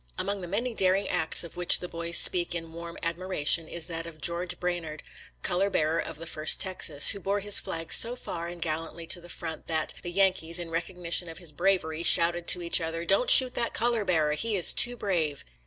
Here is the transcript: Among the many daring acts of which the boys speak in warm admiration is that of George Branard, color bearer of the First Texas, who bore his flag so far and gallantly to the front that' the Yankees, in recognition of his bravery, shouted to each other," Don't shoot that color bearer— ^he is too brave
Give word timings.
Among 0.17 0.41
the 0.41 0.47
many 0.47 0.73
daring 0.73 1.07
acts 1.07 1.43
of 1.43 1.55
which 1.55 1.77
the 1.77 1.87
boys 1.87 2.17
speak 2.17 2.55
in 2.55 2.73
warm 2.73 2.97
admiration 3.03 3.67
is 3.67 3.85
that 3.85 4.07
of 4.07 4.19
George 4.19 4.59
Branard, 4.59 5.01
color 5.43 5.69
bearer 5.69 5.99
of 5.99 6.17
the 6.17 6.25
First 6.25 6.59
Texas, 6.59 7.09
who 7.09 7.19
bore 7.19 7.39
his 7.39 7.59
flag 7.59 7.93
so 7.93 8.15
far 8.15 8.47
and 8.47 8.59
gallantly 8.59 9.05
to 9.05 9.21
the 9.21 9.29
front 9.29 9.67
that' 9.67 9.93
the 10.01 10.09
Yankees, 10.11 10.57
in 10.57 10.71
recognition 10.71 11.29
of 11.29 11.37
his 11.37 11.51
bravery, 11.51 12.01
shouted 12.01 12.47
to 12.47 12.63
each 12.63 12.81
other," 12.81 13.05
Don't 13.05 13.29
shoot 13.29 13.53
that 13.53 13.75
color 13.75 14.03
bearer— 14.03 14.33
^he 14.35 14.57
is 14.57 14.73
too 14.73 14.97
brave 14.97 15.45